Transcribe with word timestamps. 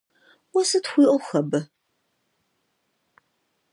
Уэ 0.53 0.63
сыт 0.69 0.85
хуиӀуэху 0.91 1.33
абы? 1.39 1.59